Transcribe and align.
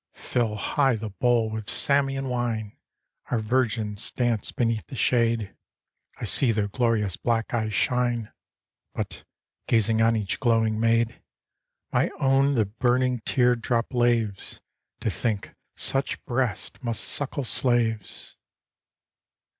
Fill 0.15 0.55
high 0.55 0.95
the 0.95 1.11
bowl 1.11 1.51
with 1.51 1.69
Samian 1.69 2.27
wine! 2.27 2.75
Our 3.29 3.37
virgins 3.39 4.09
dance 4.09 4.51
beneath 4.51 4.87
the 4.87 4.95
shade 4.95 5.55
I 6.19 6.25
see 6.25 6.51
their 6.51 6.67
glorious 6.67 7.17
black 7.17 7.53
eyes 7.53 7.75
shine; 7.75 8.31
But, 8.95 9.23
gazing 9.67 10.01
on 10.01 10.15
each 10.15 10.39
glowing 10.39 10.79
maid, 10.79 11.21
My 11.93 12.09
own 12.19 12.55
the 12.55 12.65
burning 12.65 13.19
tear 13.25 13.55
drop 13.55 13.93
laves, 13.93 14.59
To 15.01 15.11
think 15.11 15.51
such 15.75 16.25
breasts 16.25 16.81
must 16.81 17.03
suckle 17.03 17.43
slaves. 17.43 18.35